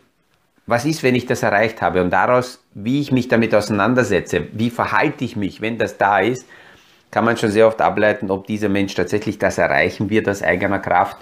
was 0.65 0.85
ist, 0.85 1.03
wenn 1.03 1.15
ich 1.15 1.25
das 1.25 1.43
erreicht 1.43 1.81
habe? 1.81 2.01
Und 2.01 2.09
daraus, 2.11 2.63
wie 2.73 2.99
ich 2.99 3.11
mich 3.11 3.27
damit 3.27 3.55
auseinandersetze, 3.55 4.47
wie 4.51 4.69
verhalte 4.69 5.23
ich 5.23 5.35
mich, 5.35 5.61
wenn 5.61 5.77
das 5.77 5.97
da 5.97 6.19
ist, 6.19 6.45
kann 7.09 7.23
man 7.23 7.37
schon 7.37 7.51
sehr 7.51 7.67
oft 7.67 7.81
ableiten, 7.81 8.29
ob 8.29 8.47
dieser 8.47 8.67
Mensch 8.67 8.93
tatsächlich 8.93 9.39
das 9.39 9.57
erreichen 9.57 10.09
wird 10.09 10.27
aus 10.27 10.43
eigener 10.43 10.79
Kraft 10.79 11.17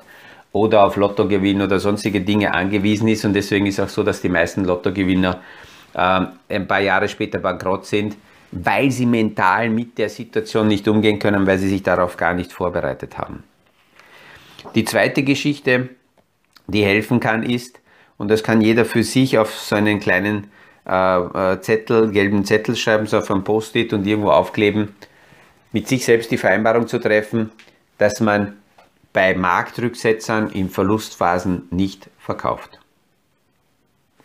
oder 0.52 0.84
auf 0.84 0.96
Lottogewinn 0.96 1.62
oder 1.62 1.80
sonstige 1.80 2.22
Dinge 2.22 2.54
angewiesen 2.54 3.08
ist. 3.08 3.24
Und 3.24 3.34
deswegen 3.34 3.68
ist 3.68 3.80
auch 3.80 3.90
so, 3.90 4.02
dass 4.02 4.22
die 4.22 4.30
meisten 4.30 4.66
Lottogewinner 4.66 5.42
äh, 5.94 6.26
ein 6.50 6.68
paar 6.68 6.80
Jahre 6.80 7.08
später 7.08 7.40
bankrott 7.40 7.86
sind, 7.86 8.18
weil 8.56 8.90
sie 8.90 9.06
mental 9.06 9.70
mit 9.70 9.98
der 9.98 10.10
Situation 10.10 10.68
nicht 10.68 10.88
umgehen 10.88 11.20
können, 11.20 11.46
weil 11.46 11.58
sie 11.60 11.68
sich 11.68 11.84
darauf 11.84 12.16
gar 12.16 12.34
nicht 12.34 12.54
vorbereitet 12.54 13.18
haben. 13.18 13.44
Die 14.76 14.86
zweite 14.86 15.24
Geschichte, 15.24 15.90
die 16.68 16.84
helfen 16.84 17.20
kann, 17.20 17.44
ist, 17.44 17.80
und 18.18 18.30
das 18.30 18.44
kann 18.44 18.62
jeder 18.62 18.86
für 18.86 19.04
sich 19.04 19.38
auf 19.38 19.54
so 19.54 19.76
einen 19.76 20.00
kleinen 20.00 20.50
äh, 20.88 21.18
äh 21.18 21.62
Zettel, 21.62 22.12
gelben 22.12 22.46
Zettel 22.46 22.78
schreiben, 22.78 23.08
so 23.08 23.18
auf 23.18 23.30
ein 23.30 23.44
Post-it 23.44 23.92
und 23.92 24.08
irgendwo 24.08 24.32
aufkleben, 24.32 24.96
mit 25.74 25.90
sich 25.90 26.06
selbst 26.06 26.32
die 26.32 26.38
Vereinbarung 26.38 26.88
zu 26.88 27.00
treffen, 27.00 27.52
dass 27.98 28.22
man 28.22 28.54
bei 29.12 29.36
Marktrücksetzern 29.36 30.50
in 30.52 30.70
Verlustphasen 30.70 31.68
nicht 31.72 32.10
verkauft. 32.18 32.80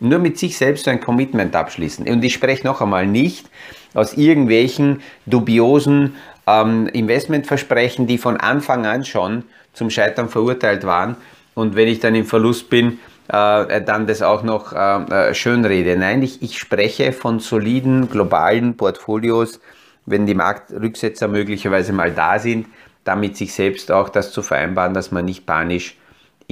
Nur 0.01 0.17
mit 0.19 0.37
sich 0.39 0.57
selbst 0.57 0.87
ein 0.87 0.99
Commitment 0.99 1.55
abschließen. 1.55 2.07
Und 2.09 2.23
ich 2.23 2.33
spreche 2.33 2.65
noch 2.65 2.81
einmal 2.81 3.05
nicht 3.05 3.49
aus 3.93 4.13
irgendwelchen 4.13 5.01
dubiosen 5.27 6.15
ähm, 6.47 6.87
Investmentversprechen, 6.87 8.07
die 8.07 8.17
von 8.17 8.37
Anfang 8.37 8.87
an 8.87 9.05
schon 9.05 9.43
zum 9.73 9.91
Scheitern 9.91 10.27
verurteilt 10.27 10.85
waren. 10.85 11.17
Und 11.53 11.75
wenn 11.75 11.87
ich 11.87 11.99
dann 11.99 12.15
im 12.15 12.25
Verlust 12.25 12.69
bin, 12.69 12.99
äh, 13.27 13.81
dann 13.81 14.07
das 14.07 14.23
auch 14.23 14.41
noch 14.41 14.73
äh, 14.73 15.29
äh 15.29 15.33
schönrede. 15.35 15.95
Nein, 15.95 16.23
ich, 16.23 16.41
ich 16.41 16.57
spreche 16.57 17.13
von 17.13 17.39
soliden 17.39 18.09
globalen 18.09 18.75
Portfolios, 18.75 19.59
wenn 20.07 20.25
die 20.25 20.33
Marktrücksetzer 20.33 21.27
möglicherweise 21.27 21.93
mal 21.93 22.11
da 22.11 22.39
sind, 22.39 22.65
damit 23.03 23.37
sich 23.37 23.53
selbst 23.53 23.91
auch 23.91 24.09
das 24.09 24.31
zu 24.31 24.41
vereinbaren, 24.41 24.93
dass 24.93 25.11
man 25.11 25.25
nicht 25.25 25.45
panisch 25.45 25.95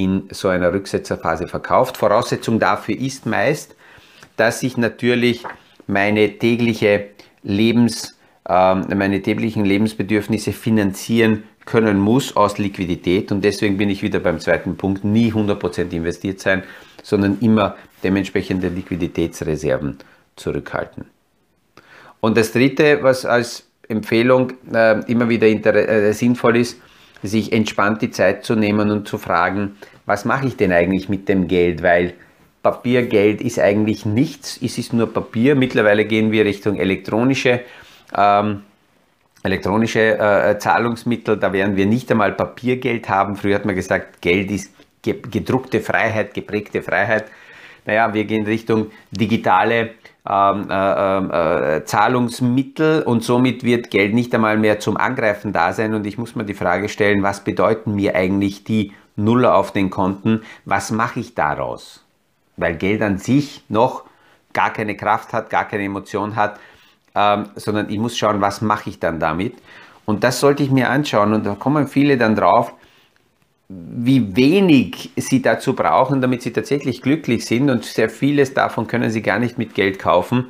in 0.03 0.29
so 0.31 0.47
einer 0.47 0.71
Rücksetzerphase 0.73 1.47
verkauft. 1.47 1.97
Voraussetzung 1.97 2.59
dafür 2.59 2.97
ist 2.97 3.25
meist, 3.25 3.75
dass 4.37 4.63
ich 4.63 4.77
natürlich 4.77 5.43
meine 5.87 6.37
tägliche 6.37 7.09
Lebens, 7.43 8.17
äh, 8.47 8.75
meine 8.75 9.21
täglichen 9.21 9.65
Lebensbedürfnisse 9.65 10.53
finanzieren 10.53 11.43
können 11.65 11.99
muss 11.99 12.35
aus 12.35 12.57
Liquidität 12.57 13.31
und 13.31 13.43
deswegen 13.43 13.77
bin 13.77 13.89
ich 13.89 14.01
wieder 14.01 14.19
beim 14.19 14.39
zweiten 14.39 14.75
Punkt, 14.75 15.03
nie 15.03 15.31
100% 15.31 15.91
investiert 15.91 16.39
sein, 16.39 16.63
sondern 17.03 17.37
immer 17.41 17.75
dementsprechende 18.03 18.69
Liquiditätsreserven 18.69 19.97
zurückhalten. 20.35 21.05
Und 22.21 22.37
das 22.37 22.53
dritte, 22.53 23.03
was 23.03 23.25
als 23.25 23.67
Empfehlung 23.87 24.53
äh, 24.73 24.99
immer 25.11 25.29
wieder 25.29 25.47
äh, 25.47 26.13
sinnvoll 26.13 26.57
ist, 26.57 26.79
sich 27.23 27.51
entspannt 27.51 28.01
die 28.01 28.11
Zeit 28.11 28.45
zu 28.45 28.55
nehmen 28.55 28.91
und 28.91 29.07
zu 29.07 29.17
fragen, 29.17 29.75
was 30.05 30.25
mache 30.25 30.47
ich 30.47 30.55
denn 30.57 30.71
eigentlich 30.71 31.09
mit 31.09 31.29
dem 31.29 31.47
Geld? 31.47 31.83
Weil 31.83 32.13
Papiergeld 32.63 33.41
ist 33.41 33.59
eigentlich 33.59 34.05
nichts, 34.05 34.59
es 34.61 34.77
ist 34.77 34.93
nur 34.93 35.13
Papier. 35.13 35.55
Mittlerweile 35.55 36.05
gehen 36.05 36.31
wir 36.31 36.45
Richtung 36.45 36.77
elektronische, 36.77 37.61
ähm, 38.15 38.63
elektronische 39.43 40.17
äh, 40.17 40.57
Zahlungsmittel. 40.59 41.37
Da 41.37 41.53
werden 41.53 41.75
wir 41.75 41.85
nicht 41.85 42.11
einmal 42.11 42.33
Papiergeld 42.33 43.07
haben. 43.07 43.35
Früher 43.35 43.55
hat 43.55 43.65
man 43.65 43.75
gesagt, 43.75 44.21
Geld 44.21 44.51
ist 44.51 44.73
gedruckte 45.01 45.79
Freiheit, 45.79 46.33
geprägte 46.33 46.81
Freiheit. 46.81 47.25
Naja, 47.85 48.13
wir 48.13 48.25
gehen 48.25 48.45
Richtung 48.45 48.91
digitale 49.11 49.91
ähm, 50.29 50.67
äh, 50.69 51.17
ähm, 51.17 51.31
äh, 51.31 51.85
Zahlungsmittel 51.85 53.01
und 53.01 53.23
somit 53.23 53.63
wird 53.63 53.89
Geld 53.89 54.13
nicht 54.13 54.33
einmal 54.35 54.57
mehr 54.57 54.79
zum 54.79 54.95
Angreifen 54.95 55.53
da 55.53 55.73
sein. 55.73 55.93
Und 55.95 56.05
ich 56.05 56.17
muss 56.17 56.35
mir 56.35 56.45
die 56.45 56.53
Frage 56.53 56.87
stellen, 56.87 57.23
was 57.23 57.43
bedeuten 57.43 57.95
mir 57.95 58.15
eigentlich 58.15 58.63
die 58.63 58.93
Nuller 59.15 59.55
auf 59.55 59.71
den 59.71 59.89
Konten? 59.89 60.43
Was 60.65 60.91
mache 60.91 61.19
ich 61.19 61.33
daraus? 61.33 62.05
Weil 62.57 62.75
Geld 62.75 63.01
an 63.01 63.17
sich 63.17 63.63
noch 63.69 64.03
gar 64.53 64.71
keine 64.71 64.95
Kraft 64.95 65.33
hat, 65.33 65.49
gar 65.49 65.65
keine 65.65 65.83
Emotion 65.83 66.35
hat, 66.35 66.59
ähm, 67.15 67.49
sondern 67.55 67.89
ich 67.89 67.97
muss 67.97 68.17
schauen, 68.17 68.39
was 68.39 68.61
mache 68.61 68.89
ich 68.91 68.99
dann 68.99 69.19
damit? 69.19 69.55
Und 70.05 70.23
das 70.23 70.39
sollte 70.39 70.63
ich 70.63 70.69
mir 70.69 70.89
anschauen. 70.89 71.33
Und 71.33 71.45
da 71.45 71.55
kommen 71.55 71.87
viele 71.87 72.17
dann 72.17 72.35
drauf, 72.35 72.73
wie 73.69 74.35
wenig 74.35 75.11
sie 75.15 75.43
dazu 75.43 75.75
brauchen, 75.75 76.21
damit 76.21 76.41
sie 76.41 76.51
tatsächlich 76.51 77.03
glücklich 77.03 77.45
sind 77.45 77.69
und 77.69 77.85
sehr 77.85 78.09
vieles 78.09 78.55
davon 78.55 78.87
können 78.87 79.11
sie 79.11 79.21
gar 79.21 79.37
nicht 79.37 79.59
mit 79.59 79.75
Geld 79.75 79.99
kaufen. 79.99 80.47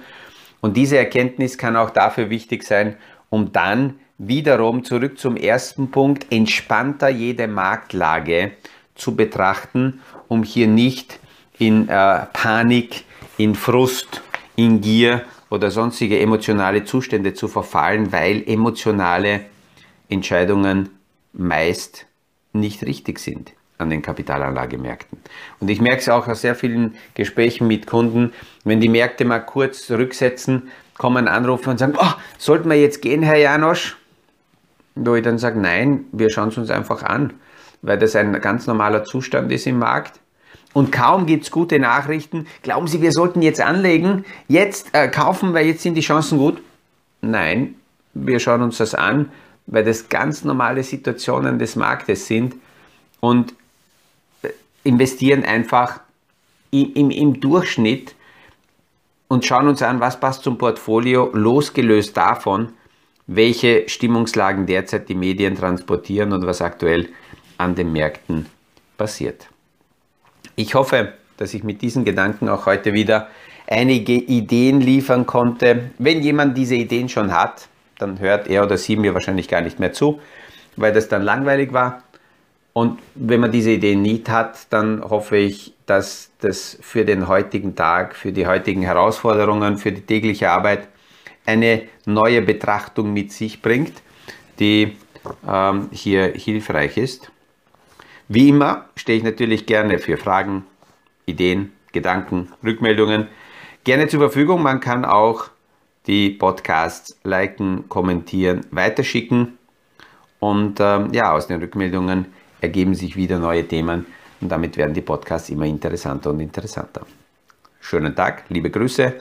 Und 0.62 0.78
diese 0.78 0.98
Erkenntnis 0.98 1.58
kann 1.58 1.76
auch 1.76 1.90
dafür 1.90 2.30
wichtig 2.30 2.64
sein, 2.64 2.96
um 3.30 3.52
dann 3.52 3.96
wiederum 4.18 4.84
zurück 4.86 5.20
zum 5.20 5.36
ersten 5.36 5.92
Punkt, 5.92 6.32
entspannter 6.32 7.10
jede 7.10 7.48
Marktlage 7.48 8.52
zu 8.96 9.16
betrachten, 9.16 10.02
um 10.28 10.44
hier 10.44 10.68
nicht 10.68 11.20
in 11.58 11.90
äh, 11.90 12.26
Panik, 12.34 13.04
in 13.38 13.54
Frust, 13.56 14.22
in 14.56 14.80
Gier 14.80 15.24
oder 15.50 15.72
sonstige 15.72 16.20
emotionale 16.20 16.86
Zustände 16.86 17.34
zu 17.34 17.48
verfallen, 17.48 18.12
weil 18.12 18.44
emotionale 18.48 19.42
Entscheidungen 20.10 20.90
meist 21.34 22.09
nicht 22.54 22.84
richtig 22.84 23.20
sind 23.20 23.54
an 23.78 23.90
den 23.90 24.02
Kapitalanlagemärkten. 24.02 25.18
Und 25.60 25.70
ich 25.70 25.80
merke 25.80 26.00
es 26.00 26.10
auch 26.10 26.28
aus 26.28 26.42
sehr 26.42 26.56
vielen 26.56 26.96
Gesprächen 27.14 27.68
mit 27.68 27.88
Kunden, 27.88 28.34
wenn 28.66 28.82
die 28.82 28.90
Märkte 28.90 29.24
mal 29.24 29.40
kurz 29.40 29.88
zurücksetzen, 29.88 30.70
kommen 30.98 31.30
Anrufe 31.30 31.70
und 31.70 31.78
sagen, 31.78 31.94
oh, 31.98 32.14
sollten 32.38 32.70
wir 32.70 32.80
jetzt 32.80 33.02
gehen, 33.02 33.24
Herr 33.24 33.38
Janosch? 33.38 33.98
Wo 34.96 35.16
ich 35.16 35.24
dann 35.24 35.38
sage, 35.38 35.60
nein, 35.60 36.06
wir 36.12 36.30
schauen 36.30 36.50
es 36.50 36.58
uns 36.58 36.70
einfach 36.70 37.04
an, 37.04 37.34
weil 37.82 37.98
das 37.98 38.18
ein 38.18 38.34
ganz 38.42 38.68
normaler 38.68 39.06
Zustand 39.06 39.50
ist 39.52 39.66
im 39.66 39.80
Markt. 39.80 40.20
Und 40.74 40.92
kaum 40.92 41.26
gibt 41.26 41.46
es 41.46 41.52
gute 41.52 41.80
Nachrichten, 41.80 42.48
glauben 42.62 42.88
Sie, 42.88 43.02
wir 43.02 43.14
sollten 43.14 43.42
jetzt 43.42 43.62
anlegen, 43.62 44.26
jetzt 44.50 44.90
äh, 44.94 45.08
kaufen, 45.08 45.54
weil 45.54 45.68
jetzt 45.68 45.82
sind 45.82 45.96
die 45.96 46.02
Chancen 46.02 46.38
gut? 46.38 46.62
Nein, 47.22 47.76
wir 48.14 48.40
schauen 48.40 48.62
uns 48.62 48.78
das 48.78 48.94
an, 48.94 49.32
weil 49.72 49.84
das 49.84 50.10
ganz 50.10 50.44
normale 50.44 50.84
Situationen 50.84 51.60
des 51.60 51.76
Marktes 51.76 52.28
sind 52.28 52.56
und 53.20 53.54
investieren 54.84 55.44
einfach 55.44 56.00
im, 56.72 57.12
im 57.12 57.40
Durchschnitt 57.40 58.16
und 59.28 59.46
schauen 59.46 59.68
uns 59.68 59.82
an, 59.82 60.00
was 60.00 60.20
passt 60.20 60.44
zum 60.44 60.58
Portfolio, 60.58 61.30
losgelöst 61.34 62.18
davon, 62.18 62.74
welche 63.28 63.88
Stimmungslagen 63.88 64.66
derzeit 64.66 65.08
die 65.08 65.16
Medien 65.16 65.56
transportieren 65.56 66.34
und 66.34 66.46
was 66.46 66.62
aktuell 66.62 67.10
an 67.58 67.76
den 67.76 67.94
Märkten 67.94 68.48
passiert. 68.98 69.48
Ich 70.56 70.74
hoffe, 70.74 71.14
dass 71.38 71.54
ich 71.54 71.64
mit 71.64 71.82
diesen 71.82 72.06
Gedanken 72.06 72.50
auch 72.50 72.66
heute 72.66 72.94
wieder 72.94 73.30
einige 73.68 74.14
Ideen 74.14 74.82
liefern 74.82 75.28
konnte. 75.28 75.92
Wenn 76.00 76.24
jemand 76.24 76.58
diese 76.58 76.76
Ideen 76.76 77.08
schon 77.08 77.32
hat, 77.32 77.68
dann 78.02 78.20
hört 78.20 78.48
er 78.48 78.64
oder 78.64 78.78
sie 78.78 78.96
mir 78.96 79.14
wahrscheinlich 79.14 79.48
gar 79.48 79.62
nicht 79.62 79.80
mehr 79.80 79.94
zu, 79.94 80.20
weil 80.76 80.94
das 80.94 81.08
dann 81.08 81.22
langweilig 81.22 81.74
war. 81.74 82.04
Und 82.74 83.00
wenn 83.16 83.40
man 83.40 83.52
diese 83.52 83.72
Idee 83.72 83.96
nicht 83.96 84.30
hat, 84.30 84.72
dann 84.72 85.02
hoffe 85.02 85.38
ich, 85.38 85.74
dass 85.86 86.32
das 86.40 86.78
für 86.82 87.04
den 87.04 87.28
heutigen 87.28 87.76
Tag, 87.76 88.16
für 88.16 88.32
die 88.32 88.48
heutigen 88.48 88.84
Herausforderungen, 88.84 89.78
für 89.78 89.92
die 89.92 90.02
tägliche 90.02 90.50
Arbeit 90.50 90.88
eine 91.46 91.84
neue 92.06 92.42
Betrachtung 92.42 93.12
mit 93.12 93.32
sich 93.32 93.62
bringt, 93.62 94.02
die 94.60 94.96
ähm, 95.48 95.90
hier 95.92 96.34
hilfreich 96.36 96.98
ist. 96.98 97.32
Wie 98.28 98.50
immer 98.50 98.86
stehe 98.96 99.18
ich 99.18 99.24
natürlich 99.24 99.66
gerne 99.66 99.98
für 99.98 100.18
Fragen, 100.18 100.66
Ideen, 101.26 101.74
Gedanken, 101.92 102.50
Rückmeldungen 102.64 103.28
gerne 103.84 104.08
zur 104.08 104.20
Verfügung. 104.20 104.62
Man 104.62 104.80
kann 104.80 105.06
auch 105.06 105.50
die 106.08 106.32
Podcasts 106.32 107.18
liken, 107.24 107.88
kommentieren, 107.90 108.66
weiterschicken. 108.72 109.58
Und 110.40 110.80
ähm, 110.80 111.14
ja, 111.14 111.34
aus 111.34 111.48
den 111.48 111.60
Rückmeldungen 111.60 112.28
ergeben 112.62 112.96
sich 112.96 113.16
wieder 113.16 113.40
neue 113.40 113.68
Themen 113.68 114.06
und 114.42 114.50
damit 114.50 114.78
werden 114.78 114.94
die 114.94 115.02
Podcasts 115.02 115.50
immer 115.50 115.66
interessanter 115.66 116.30
und 116.30 116.40
interessanter. 116.40 117.06
Schönen 117.82 118.16
Tag, 118.16 118.44
liebe 118.50 118.70
Grüße, 118.70 119.16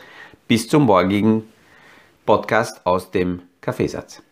bis 0.47 0.69
zum 0.69 0.85
morgigen 0.85 1.45
Podcast 2.25 2.85
aus 2.85 3.11
dem 3.11 3.43
Kaffeesatz. 3.61 4.23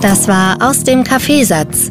Das 0.00 0.28
war 0.28 0.56
aus 0.60 0.84
dem 0.84 1.02
Kaffeesatz, 1.02 1.90